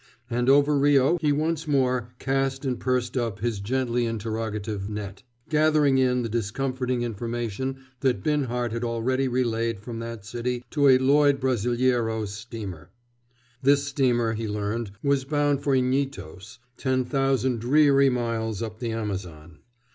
And 0.31 0.49
over 0.49 0.75
Rio 0.79 1.19
he 1.21 1.31
once 1.31 1.67
more 1.67 2.15
cast 2.17 2.65
and 2.65 2.79
pursed 2.79 3.15
up 3.15 3.37
his 3.37 3.59
gently 3.59 4.07
interrogative 4.07 4.89
net, 4.89 5.21
gathering 5.47 5.99
in 5.99 6.23
the 6.23 6.27
discomforting 6.27 7.03
information 7.03 7.77
that 7.99 8.23
Binhart 8.23 8.71
had 8.71 8.83
already 8.83 9.27
relayed 9.27 9.79
from 9.79 9.99
that 9.99 10.25
city 10.25 10.65
to 10.71 10.87
a 10.87 10.97
Lloyd 10.97 11.39
Brazileiro 11.39 12.25
steamer. 12.27 12.89
This 13.61 13.83
steamer, 13.85 14.33
he 14.33 14.47
learned, 14.47 14.89
was 15.03 15.23
bound 15.23 15.61
for 15.61 15.75
Ignitos, 15.75 16.57
ten 16.77 17.05
thousand 17.05 17.59
dreary 17.59 18.09
miles 18.09 18.63
up 18.63 18.79
the 18.79 18.91
Amazon. 18.93 19.59